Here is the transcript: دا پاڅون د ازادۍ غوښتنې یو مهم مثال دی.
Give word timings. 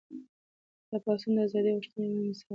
دا 0.89 0.97
پاڅون 1.03 1.31
د 1.35 1.39
ازادۍ 1.45 1.71
غوښتنې 1.77 2.05
یو 2.07 2.13
مهم 2.19 2.25
مثال 2.29 2.43
دی. 2.43 2.43